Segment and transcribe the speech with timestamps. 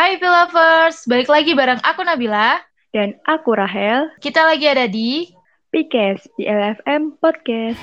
[0.00, 2.56] Hai Pilovers, balik lagi bareng aku Nabila.
[2.88, 5.28] Dan aku Rahel, Kita lagi ada di
[5.68, 7.76] Pikes di LFM Podcast.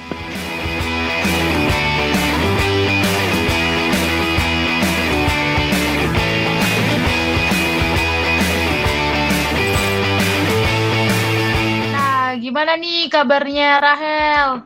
[11.94, 14.66] Nah, gimana nih kabarnya Rahel?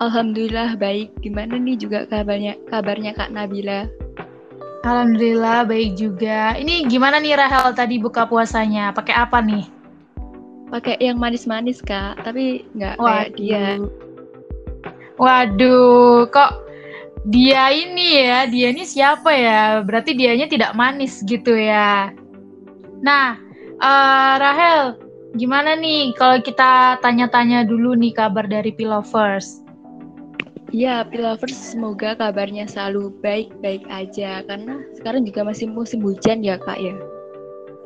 [0.00, 1.12] Alhamdulillah baik.
[1.20, 4.07] Gimana nih juga kabarnya kabarnya Kak Nabila?
[4.86, 6.54] Alhamdulillah baik juga.
[6.54, 8.94] Ini gimana nih Rahel tadi buka puasanya?
[8.94, 9.66] Pakai apa nih?
[10.70, 13.80] Pakai yang manis-manis Kak, tapi nggak kayak dia.
[15.18, 16.62] Waduh, kok
[17.26, 19.82] dia ini ya, dia ini siapa ya?
[19.82, 22.14] Berarti dianya tidak manis gitu ya.
[23.02, 23.34] Nah,
[23.82, 24.94] eh, Rahel,
[25.34, 29.67] gimana nih kalau kita tanya-tanya dulu nih kabar dari Pilovers?
[30.68, 36.76] Iya, Pilovers semoga kabarnya selalu baik-baik aja karena sekarang juga masih musim hujan ya Kak
[36.76, 36.92] ya.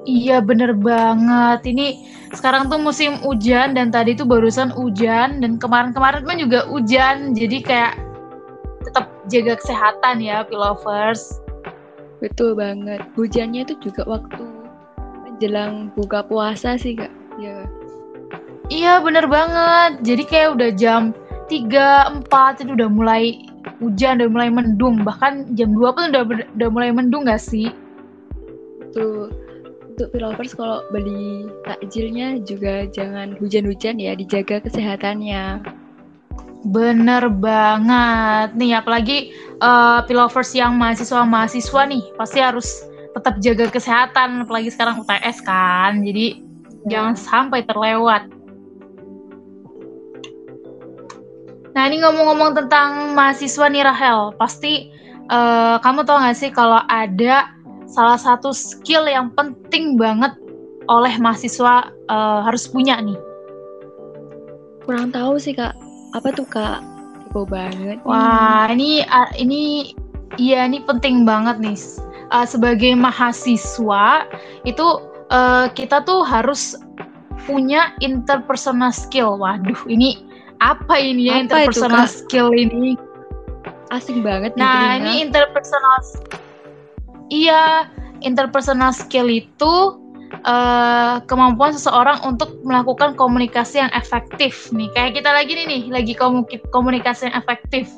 [0.02, 1.62] Iya bener banget.
[1.62, 1.86] Ini
[2.34, 7.38] sekarang tuh musim hujan dan tadi tuh barusan hujan dan kemarin-kemarin pun juga hujan.
[7.38, 7.94] Jadi kayak
[8.82, 11.38] tetap jaga kesehatan ya, Pilovers.
[12.18, 12.98] Betul banget.
[13.14, 14.42] Hujannya itu juga waktu
[15.22, 17.14] menjelang buka puasa sih Kak.
[17.38, 17.62] Ya.
[18.74, 20.02] Iya bener banget.
[20.02, 21.14] Jadi kayak udah jam
[21.52, 23.44] 3, 4 itu udah mulai
[23.84, 25.04] hujan, udah mulai mendung.
[25.04, 26.24] Bahkan jam 2 pun udah
[26.56, 27.68] udah mulai mendung gak sih?
[28.80, 29.28] Betul.
[29.92, 35.60] Untuk Pilovers kalau beli takjilnya juga jangan hujan-hujan ya, dijaga kesehatannya.
[36.72, 38.56] Bener banget.
[38.56, 45.44] Nih apalagi uh, Pilovers yang mahasiswa-mahasiswa nih pasti harus tetap jaga kesehatan apalagi sekarang UTS
[45.44, 46.00] kan.
[46.00, 46.40] Jadi
[46.88, 48.24] jangan sampai terlewat.
[51.72, 54.92] Nah ini ngomong-ngomong tentang mahasiswa nih Rahel, pasti
[55.32, 57.48] uh, kamu tau gak sih kalau ada
[57.88, 60.36] salah satu skill yang penting banget
[60.88, 63.16] oleh mahasiswa uh, harus punya nih?
[64.84, 65.72] Kurang tahu sih kak,
[66.12, 66.84] apa tuh kak?
[67.28, 68.04] Kepo banget.
[68.04, 69.94] Wah ini uh, ini
[70.36, 71.78] iya ini penting banget nih.
[72.32, 74.28] Uh, sebagai mahasiswa
[74.68, 74.86] itu
[75.32, 76.76] uh, kita tuh harus
[77.48, 79.40] punya interpersonal skill.
[79.40, 80.20] Waduh ini
[80.62, 82.94] apa ini ya Apa interpersonal skill ini?
[83.90, 85.98] Asing banget Nah, ini interpersonal
[87.32, 87.88] Iya,
[88.22, 89.98] interpersonal skill itu
[90.44, 94.88] eh, kemampuan seseorang untuk melakukan komunikasi yang efektif nih.
[94.96, 97.90] Kayak kita lagi nih nih, lagi komu- komunikasi yang efektif.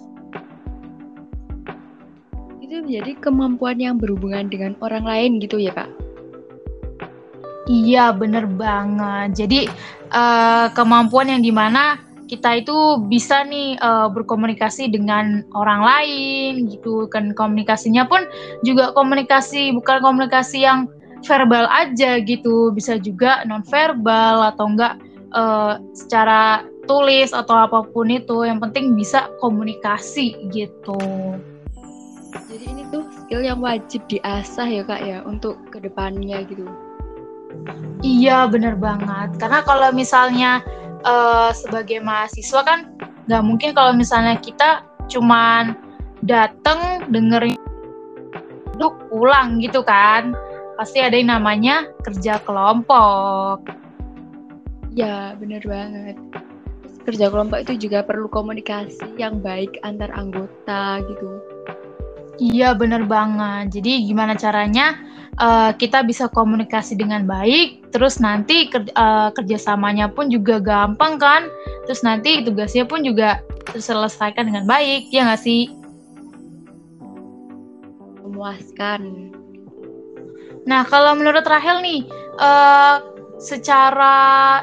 [2.65, 5.87] itu menjadi kemampuan yang berhubungan dengan orang lain gitu ya kak?
[7.71, 9.47] Iya, bener banget.
[9.47, 9.61] Jadi
[10.11, 17.07] eh, kemampuan yang di mana kita itu bisa nih eh, berkomunikasi dengan orang lain gitu
[17.09, 17.37] kan.
[17.37, 18.25] Komunikasinya pun
[18.65, 20.89] juga komunikasi bukan komunikasi yang
[21.25, 22.73] verbal aja gitu.
[22.73, 24.95] Bisa juga non verbal atau enggak
[25.35, 28.45] eh, secara tulis atau apa pun itu.
[28.45, 31.01] Yang penting bisa komunikasi gitu.
[32.51, 36.67] Jadi ini tuh skill yang wajib diasah ya kak ya untuk ke depannya gitu.
[38.03, 39.39] Iya bener banget.
[39.39, 40.61] Karena kalau misalnya
[41.05, 42.81] eh, sebagai mahasiswa kan
[43.25, 45.77] nggak mungkin kalau misalnya kita cuman
[46.25, 47.57] dateng dengerin
[48.75, 50.33] duduk pulang gitu kan
[50.75, 53.63] pasti ada yang namanya kerja kelompok
[54.95, 56.15] Ya bener banget.
[57.03, 61.43] Kerja kelompok itu juga perlu komunikasi yang baik antar anggota gitu.
[62.39, 63.81] Iya bener banget.
[63.81, 64.99] Jadi gimana caranya
[65.39, 71.47] eh, kita bisa komunikasi dengan baik terus nanti ker- eh, kerjasamanya pun juga gampang kan?
[71.87, 75.71] Terus nanti tugasnya pun juga terselesaikan dengan baik ya nggak sih?
[78.25, 79.31] Memuaskan.
[80.65, 82.01] Nah, kalau menurut Rahel nih,
[82.41, 82.97] eh,
[83.37, 84.17] secara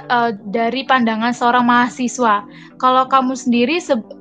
[0.10, 2.44] eh, dari pandangan seorang mahasiswa,
[2.82, 4.18] kalau kamu sendiri se-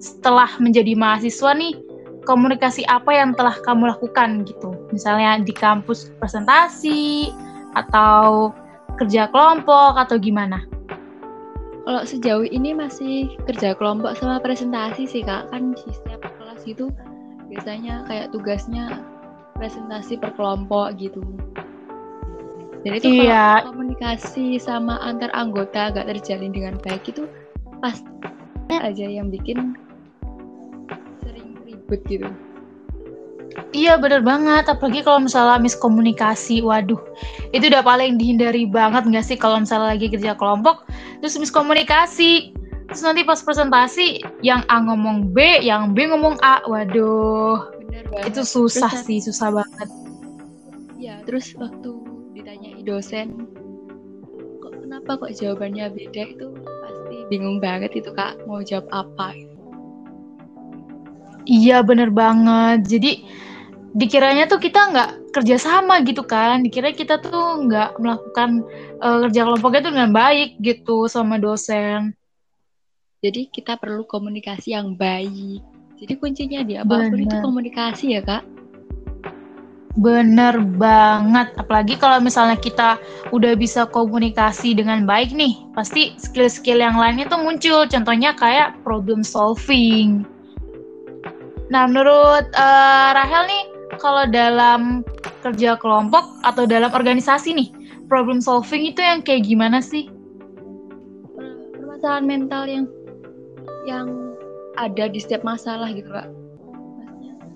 [0.00, 1.76] setelah menjadi mahasiswa nih,
[2.30, 4.70] komunikasi apa yang telah kamu lakukan gitu?
[4.94, 7.34] Misalnya di kampus presentasi
[7.74, 8.54] atau
[9.02, 10.62] kerja kelompok atau gimana?
[11.82, 15.50] Kalau sejauh ini masih kerja kelompok sama presentasi sih kak.
[15.50, 16.94] Kan di setiap kelas itu
[17.50, 19.02] biasanya kayak tugasnya
[19.58, 21.18] presentasi per kelompok gitu.
[22.86, 23.48] Dan itu kalau Iya.
[23.66, 27.26] komunikasi sama antar anggota gak terjalin dengan baik itu
[27.82, 28.06] pasti
[28.70, 29.74] aja yang bikin
[31.90, 32.30] ribet gitu.
[33.74, 36.98] Iya bener banget, apalagi kalau misalnya miskomunikasi, waduh,
[37.50, 40.86] itu udah paling dihindari banget nggak sih kalau misalnya lagi kerja kelompok,
[41.18, 42.54] terus miskomunikasi,
[42.86, 48.38] terus nanti pas presentasi yang A ngomong B, yang B ngomong A, waduh, Bener banget.
[48.38, 49.88] itu susah Terus sih, susah banget.
[50.94, 51.90] ya terus waktu
[52.36, 53.50] ditanya dosen
[54.62, 59.32] kok kenapa kok jawabannya beda itu pasti bingung banget itu kak mau jawab apa
[61.50, 62.86] Iya bener banget.
[62.86, 63.26] Jadi
[63.90, 66.62] dikiranya tuh kita nggak kerjasama gitu kan.
[66.62, 68.62] Dikira kita tuh nggak melakukan
[69.02, 72.14] uh, kerja kelompoknya tuh dengan baik gitu sama dosen.
[73.20, 75.60] Jadi kita perlu komunikasi yang baik.
[76.00, 77.28] Jadi kuncinya di apa pun Bener.
[77.28, 78.46] itu komunikasi ya kak.
[79.98, 82.96] Bener banget, apalagi kalau misalnya kita
[83.34, 87.84] udah bisa komunikasi dengan baik nih, pasti skill-skill yang lainnya tuh muncul.
[87.90, 90.24] Contohnya kayak problem solving.
[91.70, 93.64] Nah, menurut uh, Rahel nih,
[94.02, 95.06] kalau dalam
[95.46, 97.68] kerja kelompok atau dalam organisasi nih,
[98.10, 100.10] problem solving itu yang kayak gimana sih?
[101.78, 102.86] Permasalahan mental yang
[103.86, 104.06] yang
[104.74, 106.28] ada di setiap masalah gitu, Kak.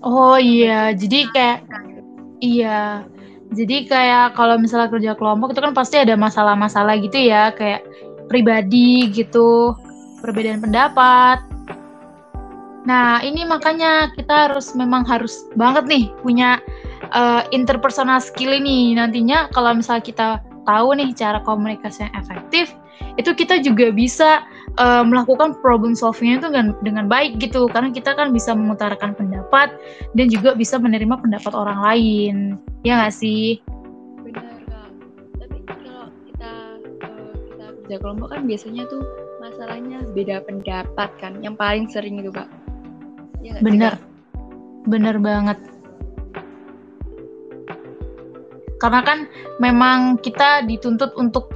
[0.05, 1.59] Oh iya, jadi kayak
[2.45, 3.09] Iya.
[3.55, 7.87] Jadi kayak kalau misalnya kerja kelompok itu kan pasti ada masalah-masalah gitu ya, kayak
[8.27, 9.73] pribadi gitu,
[10.21, 11.54] perbedaan pendapat.
[12.85, 16.61] Nah, ini makanya kita harus memang harus banget nih punya
[17.17, 18.93] uh, interpersonal skill ini.
[18.93, 20.29] Nantinya kalau misalnya kita
[20.69, 22.77] tahu nih cara komunikasi yang efektif,
[23.17, 24.45] itu kita juga bisa
[24.77, 27.65] uh, melakukan problem solvingnya itu dengan dengan baik gitu.
[27.73, 29.73] Karena kita kan bisa mengutarakan pendapat
[30.13, 32.37] dan juga bisa menerima pendapat orang lain.
[32.85, 33.65] Ya nggak sih?
[34.29, 34.91] Benar kak.
[35.41, 36.53] Tapi kalau kita
[37.01, 39.01] uh, kita kerja kelompok kan biasanya tuh
[39.41, 42.49] masalahnya beda pendapat kan yang paling sering itu kak
[43.45, 44.01] ya bener.
[44.89, 45.61] Bener banget.
[48.81, 49.29] Karena kan
[49.61, 51.53] memang kita dituntut untuk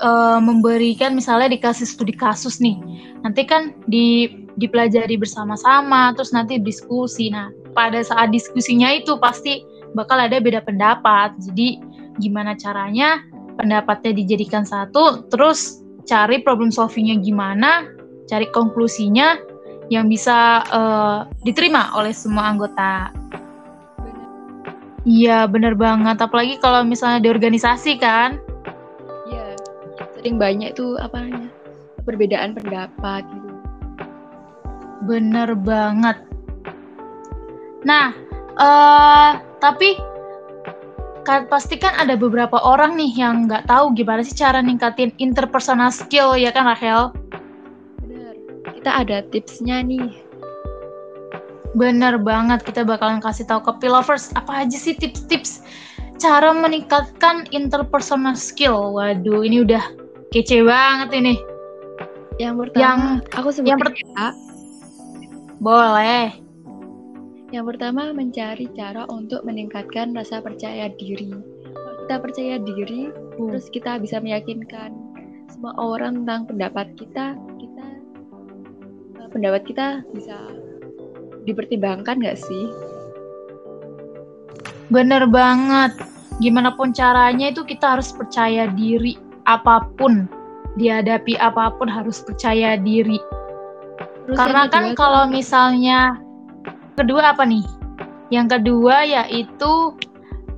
[0.00, 2.76] uh, memberikan misalnya dikasih studi kasus nih.
[3.24, 4.28] Nanti kan di
[4.58, 7.32] dipelajari bersama-sama terus nanti diskusi.
[7.32, 11.36] Nah pada saat diskusinya itu pasti bakal ada beda pendapat.
[11.40, 11.80] Jadi
[12.20, 13.22] gimana caranya
[13.58, 17.90] pendapatnya dijadikan satu terus cari problem solvingnya gimana
[18.30, 19.36] cari konklusinya
[19.88, 23.12] yang bisa uh, diterima oleh semua anggota.
[25.08, 26.20] Iya bener banget.
[26.20, 28.36] Apalagi kalau misalnya di organisasi kan.
[30.18, 31.46] Sering banyak tuh apa namanya
[32.02, 33.48] perbedaan pendapat gitu.
[35.06, 36.18] Bener banget.
[37.86, 38.10] Nah
[38.58, 39.94] uh, tapi
[41.22, 45.92] kan pasti kan ada beberapa orang nih yang nggak tahu gimana sih cara ningkatin interpersonal
[45.92, 47.14] skill ya kan Rachel
[48.88, 50.08] kita ada tipsnya nih
[51.76, 55.60] Bener banget, kita bakalan kasih tahu ke Pilovers apa aja sih tips-tips
[56.16, 58.96] cara meningkatkan interpersonal skill.
[58.96, 59.84] Waduh, ini udah
[60.32, 61.36] Kece banget ini.
[62.40, 63.00] Yang pertama, yang
[63.36, 64.28] aku sebut yang ya.
[65.60, 66.32] Boleh.
[67.52, 71.36] Yang pertama mencari cara untuk meningkatkan rasa percaya diri.
[71.76, 73.52] Kalau kita percaya diri, uh.
[73.52, 74.96] terus kita bisa meyakinkan
[75.52, 77.36] semua orang tentang pendapat kita,
[79.30, 80.36] pendapat kita bisa
[81.44, 82.66] dipertimbangkan nggak sih?
[84.88, 85.96] Bener banget.
[86.38, 90.28] Gimana pun caranya itu kita harus percaya diri apa pun
[90.78, 93.18] dihadapi apa pun harus percaya diri.
[94.28, 96.20] Terus Karena kan kalau misalnya
[96.94, 97.64] kedua apa nih?
[98.28, 99.96] Yang kedua yaitu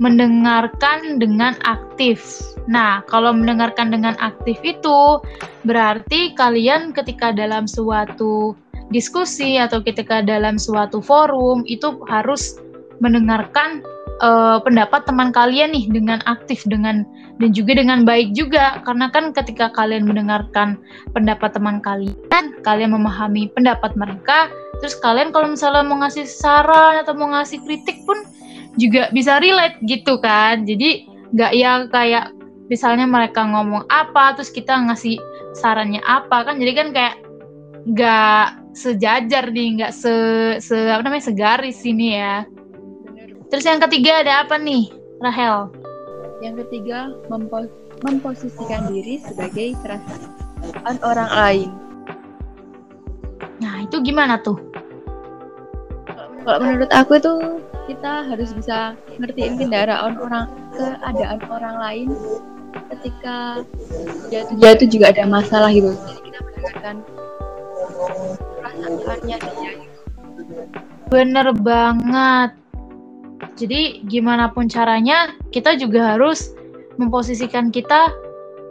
[0.01, 2.25] mendengarkan dengan aktif.
[2.67, 5.21] Nah, kalau mendengarkan dengan aktif itu
[5.69, 8.57] berarti kalian ketika dalam suatu
[8.91, 12.59] diskusi atau ketika dalam suatu forum itu harus
[13.01, 13.81] mendengarkan
[14.21, 17.07] uh, pendapat teman kalian nih dengan aktif dengan
[17.41, 18.85] dan juga dengan baik juga.
[18.85, 20.77] Karena kan ketika kalian mendengarkan
[21.17, 22.15] pendapat teman kalian
[22.61, 28.01] kalian memahami pendapat mereka terus kalian kalau misalnya mau ngasih saran atau mau ngasih kritik
[28.05, 28.17] pun
[28.77, 30.69] juga bisa relate gitu kan.
[30.69, 32.27] Jadi nggak ya kayak
[32.71, 35.17] misalnya mereka ngomong apa terus kita ngasih
[35.57, 36.61] sarannya apa kan.
[36.61, 37.15] Jadi kan kayak
[37.85, 40.15] nggak sejajar nih nggak se,
[40.61, 42.45] se apa namanya segaris ini ya
[43.51, 45.75] Terus yang ketiga ada apa nih, Rahel?
[46.39, 47.67] Yang ketiga, mempo
[48.07, 51.71] memposisikan diri sebagai perasaan orang lain.
[53.59, 54.57] Nah, itu gimana tuh?
[56.47, 57.35] Kalau menurut aku itu
[57.91, 62.09] kita harus bisa ngertiin kendaraan orang keadaan orang lain
[62.97, 63.67] ketika
[64.31, 65.91] dia itu, dia itu juga ada masalah gitu.
[65.93, 66.97] Jadi kita mendengarkan
[69.25, 69.39] dia.
[71.11, 72.51] Bener banget.
[73.57, 76.53] Jadi gimana pun caranya kita juga harus
[76.97, 78.13] memposisikan kita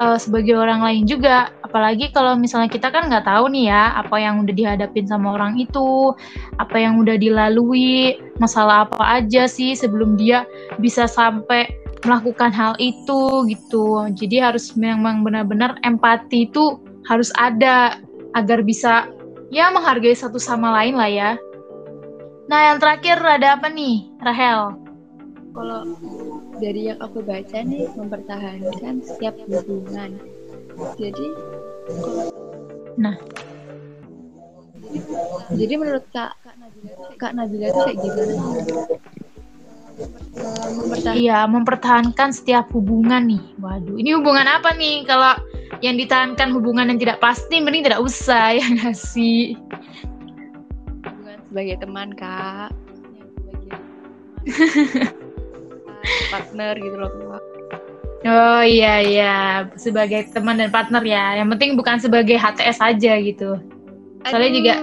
[0.02, 1.54] uh, sebagai orang lain juga.
[1.66, 5.62] Apalagi kalau misalnya kita kan nggak tahu nih ya apa yang udah dihadapin sama orang
[5.62, 6.14] itu,
[6.58, 10.50] apa yang udah dilalui, masalah apa aja sih sebelum dia
[10.82, 11.70] bisa sampai
[12.02, 14.10] melakukan hal itu gitu.
[14.16, 18.00] Jadi harus memang benar-benar empati itu harus ada
[18.34, 19.10] agar bisa
[19.50, 21.32] ya menghargai satu sama lain lah ya.
[22.50, 24.74] Nah, yang terakhir ada apa nih, Rahel?
[25.54, 25.86] Kalau
[26.60, 30.20] dari yang aku baca nih mempertahankan setiap hubungan
[31.00, 31.28] jadi
[33.00, 33.16] nah
[35.56, 38.34] jadi menurut kak kak Nabila kak Nabila itu kayak gimana
[41.12, 43.44] Iya, mempertahankan setiap hubungan nih.
[43.60, 45.04] Waduh, ini hubungan apa nih?
[45.04, 45.36] Kalau
[45.80, 49.56] yang ditahankan hubungan yang tidak pasti, mending tidak usah ya nggak sih?
[51.04, 52.72] Hubungan sebagai teman kak,
[56.32, 57.44] partner gitu loh kak.
[58.28, 59.36] Oh iya iya
[59.80, 61.40] sebagai teman dan partner ya.
[61.40, 63.56] Yang penting bukan sebagai HTS aja gitu.
[64.28, 64.58] Soalnya Aduh.
[64.60, 64.74] juga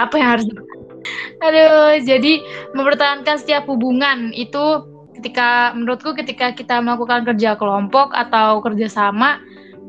[0.00, 0.46] apa yang harus
[1.44, 2.42] Aduh, jadi
[2.74, 4.82] mempertahankan setiap hubungan itu
[5.18, 9.38] ketika menurutku ketika kita melakukan kerja kelompok atau kerja sama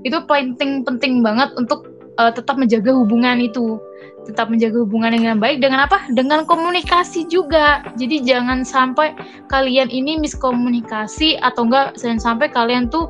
[0.08, 3.80] itu penting penting banget untuk uh, tetap menjaga hubungan itu
[4.28, 6.06] tetap menjaga hubungan dengan baik dengan apa?
[6.14, 7.82] Dengan komunikasi juga.
[7.98, 9.16] Jadi jangan sampai
[9.50, 13.10] kalian ini miskomunikasi atau enggak jangan sampai kalian tuh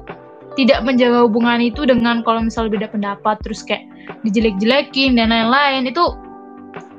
[0.55, 3.85] tidak menjaga hubungan itu dengan kalau misalnya beda pendapat terus kayak
[4.25, 6.03] dijelek-jelekin dan lain-lain itu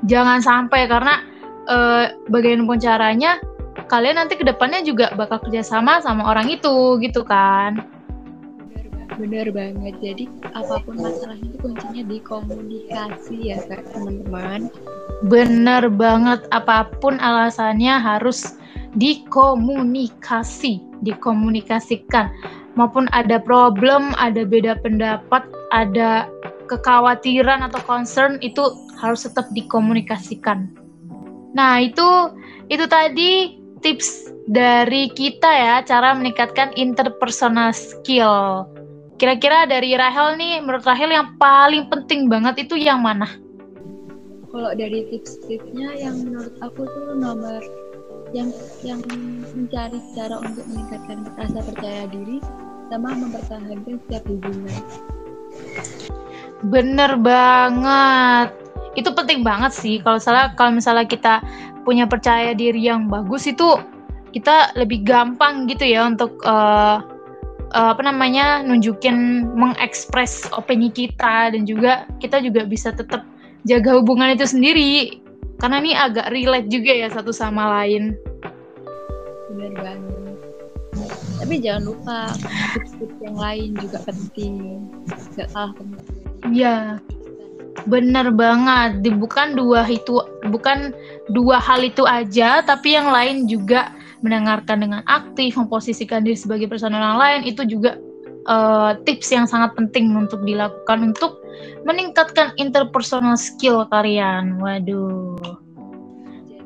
[0.07, 1.21] jangan sampai karena
[1.69, 3.37] eh, bagaimanapun caranya
[3.91, 7.90] kalian nanti ke depannya juga bakal kerjasama sama orang itu gitu kan
[9.17, 9.95] bener banget.
[9.99, 10.25] Jadi
[10.55, 14.71] apa pun masalahnya itu kuncinya di komunikasi ya kak teman-teman.
[15.27, 16.45] Bener banget.
[16.51, 18.55] Apa pun alasannya harus
[18.95, 22.31] dikomunikasi dikomunikasikan.
[22.79, 25.43] Maupun ada problem ada beda pendapat
[25.75, 26.27] ada
[26.71, 28.63] kekhawatiran atau concern itu
[28.95, 30.71] harus tetap dikomunikasikan.
[31.51, 32.31] Nah itu
[32.71, 38.63] itu tadi tips dari kita ya cara meningkatkan interpersonal skill
[39.21, 43.29] Kira-kira dari Rahel nih, menurut Rahel yang paling penting banget itu yang mana?
[44.49, 47.61] Kalau dari tips-tipsnya yang menurut aku tuh nomor
[48.33, 48.49] yang
[48.81, 48.97] yang
[49.53, 52.41] mencari cara untuk meningkatkan rasa percaya diri
[52.89, 54.81] sama mempertahankan setiap hubungan.
[56.65, 58.57] Bener banget.
[58.97, 60.01] Itu penting banget sih.
[60.01, 61.45] Kalau salah kalau misalnya kita
[61.85, 63.77] punya percaya diri yang bagus itu
[64.33, 67.10] kita lebih gampang gitu ya untuk uh,
[67.73, 73.23] uh, apa namanya nunjukin mengekspres opini kita dan juga kita juga bisa tetap
[73.67, 75.21] jaga hubungan itu sendiri
[75.61, 78.17] karena ini agak relate juga ya satu sama lain.
[79.53, 80.35] Benar banget.
[81.37, 82.17] Tapi jangan lupa
[82.73, 84.53] tips-tips yang lain juga penting.
[85.37, 86.25] Gak kalah penting.
[86.49, 86.97] Iya.
[87.85, 89.05] Bener banget.
[89.05, 90.17] Bukan dua itu
[90.49, 90.97] bukan
[91.29, 97.01] dua hal itu aja, tapi yang lain juga mendengarkan dengan aktif, memposisikan diri sebagai personal
[97.01, 97.97] orang lain itu juga
[98.45, 101.41] uh, tips yang sangat penting untuk dilakukan untuk
[101.85, 104.61] meningkatkan interpersonal skill kalian.
[104.61, 105.37] Waduh.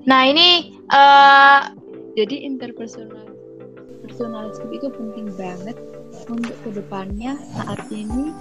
[0.06, 1.72] Nah ini uh,
[2.14, 3.34] jadi interpersonal
[4.06, 5.76] personal skill itu penting banget
[6.30, 8.32] untuk ke depannya saat ini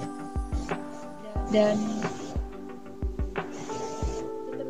[1.51, 1.79] dan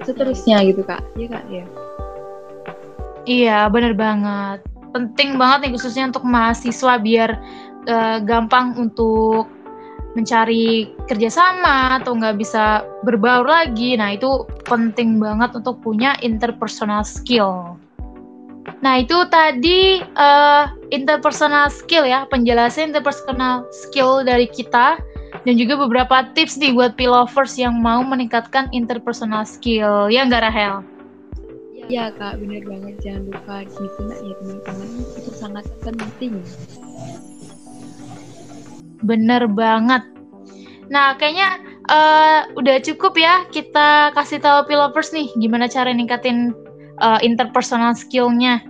[0.05, 1.65] seterusnya gitu kak, iya kak ya.
[3.25, 4.61] Iya, bener banget.
[4.93, 7.31] Penting banget nih khususnya untuk mahasiswa biar
[7.89, 9.49] uh, gampang untuk
[10.15, 13.99] mencari kerjasama atau nggak bisa berbaur lagi.
[13.99, 17.75] Nah, itu penting banget untuk punya interpersonal skill.
[18.81, 24.97] Nah, itu tadi uh, interpersonal skill ya, penjelasan interpersonal skill dari kita
[25.43, 30.09] dan juga beberapa tips nih buat pilovers yang mau meningkatkan interpersonal skill.
[30.09, 30.94] Ya nggak, Rahel?
[31.93, 32.95] Ya kak, bener banget.
[33.05, 34.89] Jangan lupa disimak ya teman-teman.
[35.21, 36.41] Itu sangat penting.
[39.05, 40.03] Bener banget.
[40.89, 41.61] Nah, kayaknya
[41.93, 46.57] uh, udah cukup ya kita kasih tahu pilovers nih gimana cara ningkatin
[47.05, 48.65] uh, interpersonal skillnya.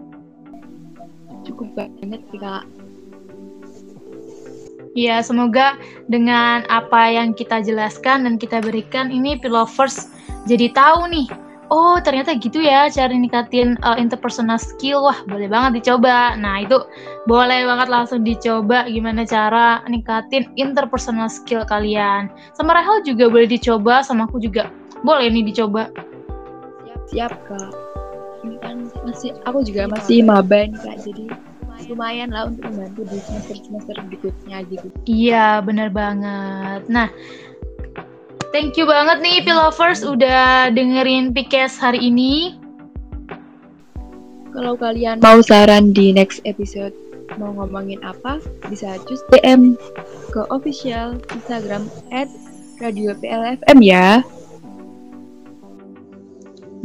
[1.46, 2.66] Cukup banget sih kak.
[4.94, 5.74] Ya, semoga
[6.06, 10.06] dengan apa yang kita jelaskan dan kita berikan ini pilovers
[10.46, 11.26] jadi tahu nih
[11.70, 15.04] oh ternyata gitu ya cara ningkatin uh, interpersonal skill.
[15.04, 16.34] Wah boleh banget dicoba.
[16.36, 16.80] Nah itu
[17.24, 22.32] boleh banget langsung dicoba gimana cara ningkatin interpersonal skill kalian.
[22.56, 24.68] Sama Rahel juga boleh dicoba sama aku juga.
[25.04, 25.92] Boleh nih dicoba.
[26.84, 27.72] Siap siap kak.
[28.44, 28.76] Ini kan
[29.08, 30.96] masih aku juga masih maba nih kak.
[31.04, 31.24] Jadi
[31.84, 34.86] lumayan lah untuk membantu di semester semester berikutnya gitu.
[35.04, 36.88] Iya benar banget.
[36.88, 37.12] Nah
[38.54, 42.54] Thank you banget nih Pilovers udah dengerin Pikes hari ini.
[44.54, 46.94] Kalau kalian mau saran di next episode
[47.34, 48.38] mau ngomongin apa,
[48.70, 49.74] bisa cus DM
[50.30, 52.30] ke official Instagram at
[52.78, 54.22] Radio PLFM ya.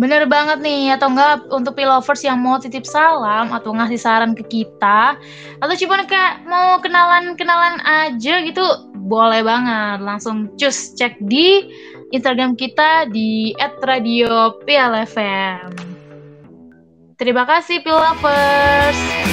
[0.01, 4.41] Bener banget nih, atau enggak untuk pilovers yang mau titip salam atau ngasih saran ke
[4.49, 5.21] kita,
[5.61, 10.05] atau cuma kayak mau kenalan-kenalan aja gitu, boleh banget.
[10.05, 11.65] Langsung cus cek di
[12.13, 15.73] Instagram kita di @radio PLFM.
[17.17, 19.28] Terima kasih pilovers.